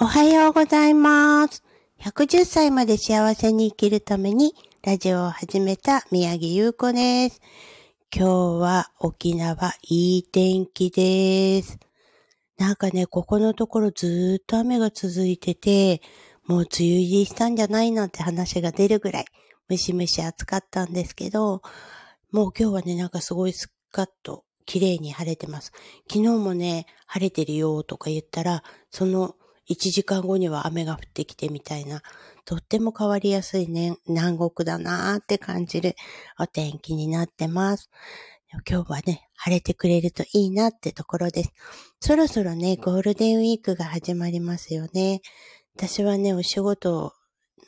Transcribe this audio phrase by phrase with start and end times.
[0.00, 1.62] おはようございます。
[2.00, 4.52] 110歳まで幸せに生きるために
[4.82, 7.40] ラジオを始めた宮城優子です。
[8.12, 11.78] 今日は沖縄いい天気です。
[12.58, 16.02] なんかね、ここのところずーっと雨が続いてて、
[16.44, 19.26] もう梅雨入りしたんじゃないなんて話が出るぐらい
[19.68, 21.62] ムシムシ暑かったんですけど、
[22.32, 25.70] もう今日はね、なんかすごいスカッと綺麗に晴れてます。
[26.10, 29.36] 昨日もね、晴れてるよとか言ったら、その
[29.68, 32.02] 1時間後には雨が降ってきてみたいな、
[32.44, 35.96] とっても変わりやすいね、南国だなーって感じる
[36.38, 37.90] お天気になってます。
[38.68, 41.52] 今日はね、晴れてくれるといいなってところです。
[42.00, 45.22] そろそろね、ゴールデンウィークが始まりますよね。
[45.74, 47.14] 私はね、お仕事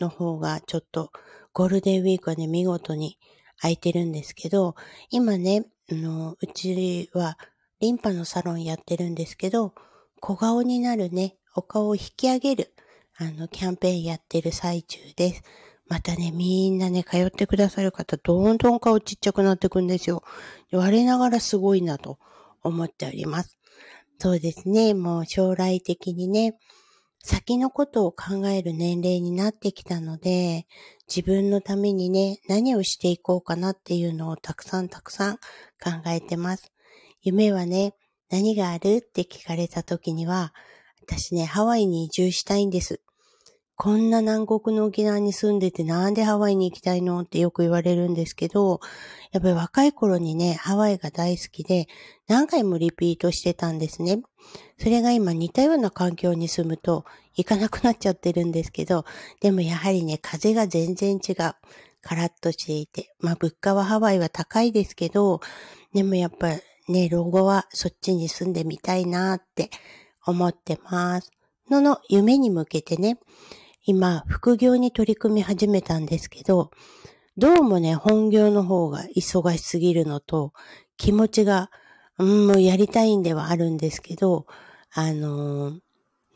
[0.00, 1.10] の方がちょっと、
[1.52, 3.18] ゴールデンウィークはね、見事に
[3.60, 4.74] 空いてるんですけど、
[5.08, 7.38] 今ね、あの、うちは
[7.80, 9.72] リンパのサロンやってるんですけど、
[10.20, 12.74] 小顔になるね、お顔を引き上げる、
[13.16, 15.42] あの、キャンペーンやってる最中です。
[15.86, 20.22] またね、みんなね、通ってくださる方、どんどん顔ちっちゃくなってくんですよ。
[20.72, 22.18] 我ながらすごいなと
[22.62, 23.58] 思っております。
[24.18, 26.56] そうですね、もう将来的にね、
[27.26, 30.66] 先のことを考える年齢になってきたので、
[31.08, 35.40] 自分のためにね、何をしていこうかなっていうのをたくさんたくさん考
[36.08, 36.72] えてます。
[37.22, 37.94] 夢はね、
[38.30, 40.52] 何があるって聞かれた時には、
[41.06, 43.00] 私ね、ハワイに移住したいんです。
[43.76, 48.80] こんな南国の沖縄に住んでてなんでハワイに行きたいのってよく言われるんですけど、
[49.32, 51.88] やっぱり若い頃にね、ハワイが大好きで
[52.26, 54.22] 何回もリピートしてたんですね。
[54.78, 59.04] それが今似たような環境に住むと行かなくなっちゃってるんですけど、
[59.40, 61.36] でもやはりね、風が全然違う。
[62.00, 63.14] カラッとしていて。
[63.18, 65.40] まあ物価はハワイは高いですけど、
[65.92, 66.48] でもやっぱ
[66.88, 69.70] ね、老後はそっちに住んでみたいなって
[70.26, 71.30] 思ってます。
[71.70, 73.18] のの夢に向けてね、
[73.84, 76.70] 今、副業に取り組み始めたんですけど、
[77.36, 80.52] どうもね、本業の方が忙しすぎるのと、
[80.96, 81.70] 気持ちが、
[82.18, 84.46] うん、もうやりたいんではあるんですけど、
[84.92, 85.84] あのー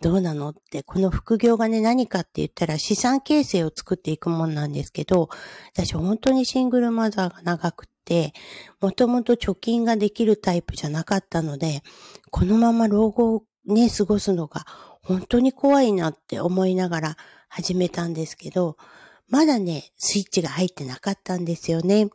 [0.00, 5.28] どうなのって、この副業がね、何かって言ったら資産形成を作っていくもんなんですけど、
[5.74, 8.32] 私本当にシングルマザーが長くって、
[8.80, 11.82] もともと貯金ができるタイプじゃなかったので、
[12.30, 14.66] このまま老後をね、過ごすのが
[15.02, 17.16] 本当に怖いなって思いながら
[17.48, 18.76] 始めたんですけど、
[19.28, 22.08] まだね、スイッチが入ってなかったんですよね。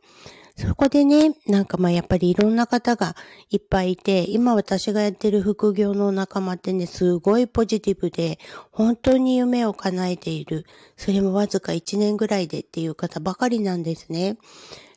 [0.55, 3.15] そこでね、なんかまあやっぱりいろんな方が
[3.49, 8.37] いっぱいいて、今私がやってる副業の仲間ってね、すごいポジティブで、
[8.71, 10.65] 本当に夢を叶えている、
[10.95, 14.37] それもわずか1年ぐらいでっていう方ばかりなんですね。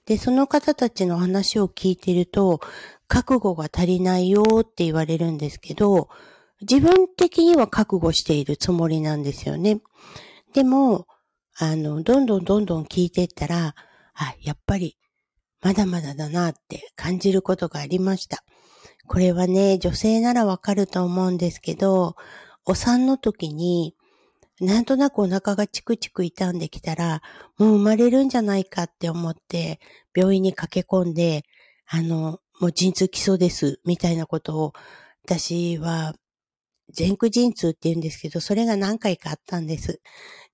[0.05, 2.61] で、その方たちの話を聞いてると、
[3.09, 6.09] 覚悟が足りないよって言われるんですけど、
[6.63, 9.81] 自分的には覚悟しているつもりなんですよね。
[10.55, 11.07] でも、
[11.59, 13.75] あの、どんどんどんどん聞いていったら、
[14.15, 14.97] あ、やっぱり、
[15.61, 18.45] まだまだだなって感じることがありました。
[19.07, 22.17] これはね、女性ならわかると思うんですけど、
[22.65, 23.95] お産の時に、
[24.61, 27.23] なんとなくお腹がチクチク痛んできたら、
[27.59, 29.81] もう生まれるんじゃないかって思って、
[30.15, 31.45] 病院に駆け込んで、
[31.87, 34.73] あの、もう陣痛来そうです、みたいなことを、
[35.25, 36.15] 私は、
[36.97, 40.01] 前駆陣痛って言うんですけど、それが何回かあったんです。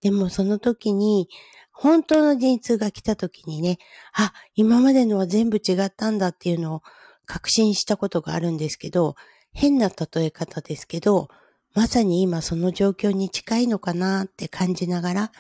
[0.00, 1.28] でもその時に、
[1.72, 3.78] 本当の陣痛が来た時にね、
[4.14, 6.82] あ、今までのは全部違ったんだっていうのを
[7.26, 9.14] 確信したことがあるんですけど、
[9.52, 11.28] 変な例え方ですけど、
[11.75, 15.32] まさに今その状況に近いのかなって感じながら、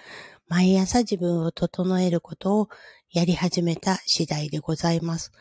[0.48, 2.68] 毎朝自分を整えることを
[3.10, 5.32] やり始めた次第でございます。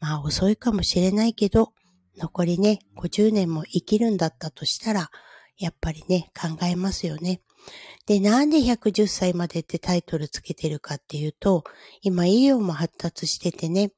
[0.00, 1.72] まあ遅いかもしれないけど、
[2.20, 5.10] 残りね、50年も生きるんだったとしたら、
[5.58, 7.40] やっぱりね、考えますよね。
[8.06, 11.64] で、なんで110歳までってタイトルつけてるかっていうと、
[12.02, 13.92] 今医療も発達しててね、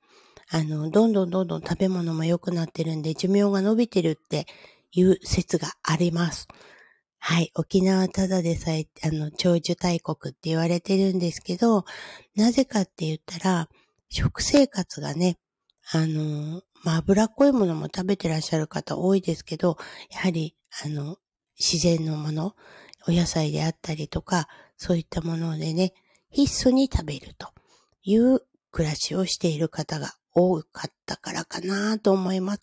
[0.50, 4.46] あの、どんどんどんどん食べ物も良くなってるんで寿命が伸びてるって
[4.92, 6.46] いう説があります。
[7.18, 7.52] はい。
[7.54, 11.84] 沖縄ただでさえ、あの、長寿大国って言われてるんですけど、
[12.36, 13.68] なぜかって言ったら、
[14.10, 15.38] 食生活がね、
[15.90, 19.76] あの、まあ、脂っこいものも食べてらっしゃる方多いですけど、
[20.10, 21.18] やはり、あの、
[21.58, 22.54] 自然のもの、
[23.08, 25.92] お野菜であったりとか、そういったものでね、
[26.30, 27.48] 必須に食べると
[28.02, 28.40] いう
[28.70, 32.60] 暮らしをしている方が多かったからかなと思います。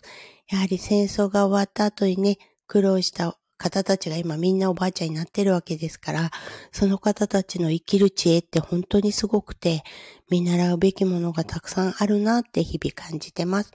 [0.50, 2.38] やはり戦争が終わった後にね、
[2.68, 6.32] 苦労した方たちが今みんなおばあちゃんになってるわけですから、
[6.72, 9.84] その方たちの生きる知恵って本当にすごくて、
[10.32, 13.72] 見習うべきものがたくさんあるなって日々感じてます。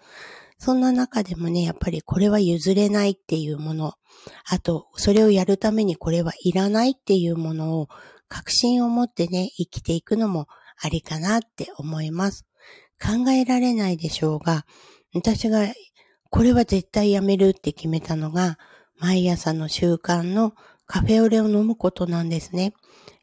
[0.58, 3.92] そんな中でもね、やっぱりこれは譲れないっていうもの、
[4.48, 7.88] あと、それをやるためにこれはいらないっていうものを
[8.28, 10.46] 確信を持ってね、生きていくのも
[10.81, 12.46] ありかなって思います。
[12.98, 14.64] 考えられないでしょうが、
[15.14, 15.66] 私が
[16.31, 18.58] これは絶対やめるって決めたのが、
[18.99, 20.55] 毎朝の習慣の
[20.87, 22.75] カフェオレを飲むことなんですね。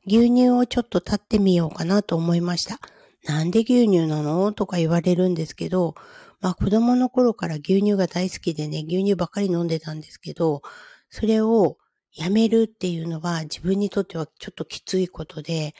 [0.07, 2.79] 牛乳をちょっと立ってみようかなと思いました。
[3.25, 4.51] なんで牛乳なの？
[4.51, 5.95] とか言われるんですけど、
[6.39, 10.61] まあ子供の頃から牛乳が大好きでね、牛乳ばっかり飲んでたんですけど、
[11.09, 11.77] それを
[12.13, 15.75] やめるっていうのは自分にとってはちょっときついことで、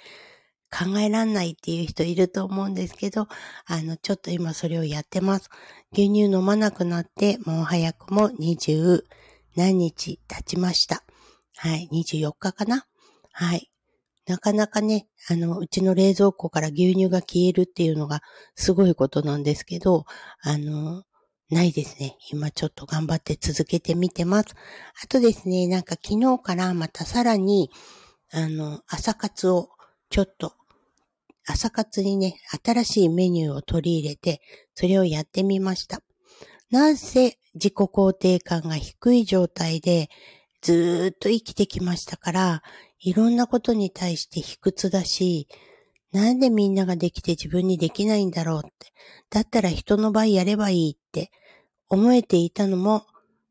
[0.72, 3.28] 考えらんないっていう人いると思うんですけど、
[3.66, 5.50] あの、ちょっと今それをやってます。
[5.92, 9.02] 牛乳飲まなくなって、もう早くも20
[9.56, 11.04] 何日経ちました。
[11.58, 12.86] はい、24日かな
[13.32, 13.72] はい。
[14.28, 18.22] なかなかね、あの、うちの冷蔵庫から牛乳が消えるっていうのが
[18.56, 20.06] すごいことなんですけど、
[20.42, 21.04] あの、
[21.50, 22.16] ないですね。
[22.32, 24.56] 今ちょっと頑張って続けてみてます。
[25.04, 27.70] あとですね、なんか昨日からまたさらに、
[28.32, 29.70] あの、朝活を
[30.10, 30.54] ちょっと、
[31.46, 34.40] 朝活にね、新しいメニューを取り入れて、
[34.76, 36.02] それをやってみました。
[36.72, 40.10] なんせ自己肯定感が低い状態で
[40.62, 42.64] ずっと生きてきましたから、
[43.02, 45.50] いろんなことに対して卑屈だし、
[46.14, 48.94] なんでみんなができて自分にできないんだろうって。
[49.30, 51.30] だったら人の場合やればいいって
[51.90, 53.06] 思えていたのも、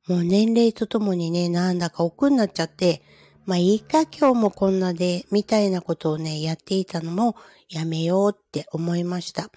[0.08, 3.02] もう年齢とともにね、なんだか億になっちゃって、
[3.44, 7.36] まあいいか今日もこんなで、みたいなことをね、やっていたのも
[7.68, 9.50] やめようって思いました。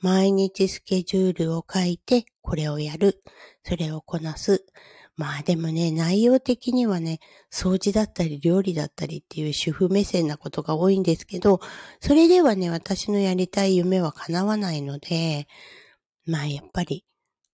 [0.00, 3.22] 毎日スケジュールを書いて、これをやる。
[3.64, 4.64] それをこなす。
[5.16, 7.18] まあでもね、内容的にはね、
[7.52, 11.60] 掃除だったり料理だったりっていう主婦目線なことが多いんですけど、
[12.00, 15.48] それではね、私のやりたい夢は叶わないので、
[16.24, 17.04] まあやっぱり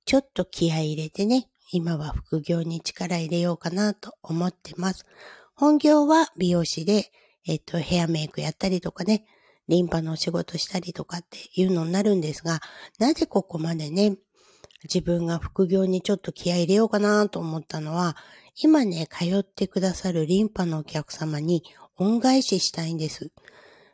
[0.04, 5.06] ちょっと気合い入れてね、今は副業に力入れようかなと思ってます。
[5.54, 7.10] 本業は美容師で、
[7.46, 9.24] えっと、ヘアメイクやったりとかね、
[9.68, 12.60] リンパのお仕事したりとかっていうのになるんですが、
[12.98, 14.16] なぜここまでね、
[14.84, 18.16] 自分が副業にちょっと気合い入れようかなと思ったのは、
[18.62, 21.64] 今ね、通ってくださるリンパのお客様に
[21.96, 23.30] 恩返ししたいんです。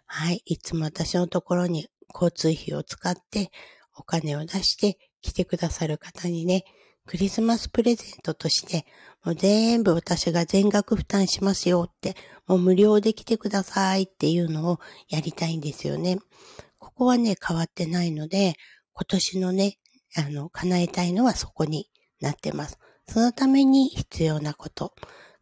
[0.06, 0.42] はい。
[0.44, 3.52] いつも私のところに交通費を使って
[3.96, 6.64] お金を出して来てくださる方にね、
[7.10, 8.86] クリスマスプレゼントとして、
[9.24, 12.14] もう全部私が全額負担しますよって、
[12.46, 14.78] もう無料で来てくださいっていうのを
[15.08, 16.18] やりたいんですよね。
[16.78, 18.54] ここはね、変わってないので、
[18.92, 19.78] 今年のね、
[20.14, 21.90] あの、叶えたいのはそこに
[22.20, 22.78] なってます。
[23.08, 24.94] そのために必要なこと、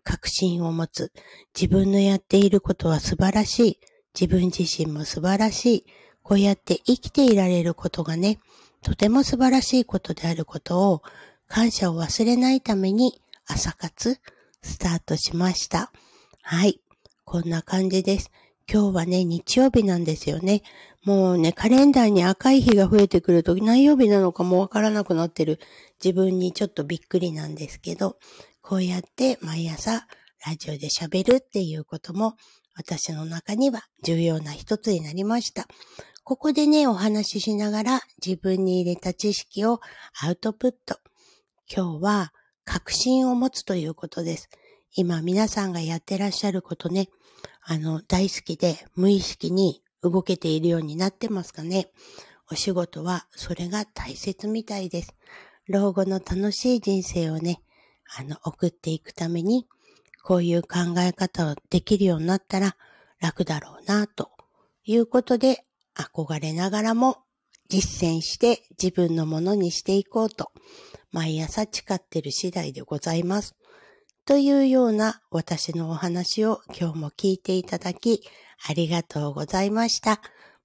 [0.05, 1.13] 確信を持つ、
[1.55, 3.81] 自分のやっていることは素晴らしい、
[4.19, 5.87] 自分自身も素晴らしい、
[6.23, 8.39] こうやって生きていられることがね、
[8.81, 11.03] とても素晴らしいことであることを
[11.49, 14.21] 感謝を忘れないために朝活
[14.63, 15.91] スタートしました。
[16.43, 16.81] はい。
[17.25, 18.31] こんな感じです。
[18.71, 20.63] 今日はね、日曜日なんですよね。
[21.05, 25.59] もうね、カレンダーに赤い日が増えてくると何曜日なのかもわからなくなってる
[26.05, 28.19] 自分にちょっとびっくりなんですけど、
[28.61, 30.07] こうやって毎朝
[30.47, 32.37] ラジオで喋るっていうことも
[32.77, 35.67] 私の中には重要な一つになりました。
[36.25, 39.81] ここでね、お話ししながら自分に入れた知識を
[40.21, 40.99] アウトプット。
[41.71, 42.33] 今日は
[42.65, 44.49] 確信を持つということです。
[44.97, 47.11] 今皆さんがやってらっしゃることね、
[47.63, 51.91] あの、大好きで無意識に動けているようになってますかね。
[52.51, 55.15] お仕事はそれが大切みたいです。
[55.69, 57.61] 老後の楽しい人生をね、
[58.17, 59.67] あの、送っていくために、
[60.25, 62.77] こういう考え方をできるようになったら
[63.21, 64.31] 楽だろうな、と
[64.87, 67.19] いうことで憧れながらも
[67.69, 70.51] 実践して自分のものにしていこうと
[71.13, 73.55] 毎朝誓ってる次第でございます。
[74.25, 78.23] というような私のお話を今日も聞いていただき
[78.69, 80.21] ありがとうございました。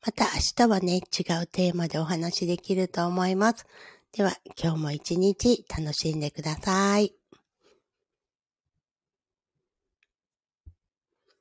[0.06, 3.66] また明日はね、違うテーマでお話できると思います。
[4.12, 7.23] では今日も一日楽しんでください。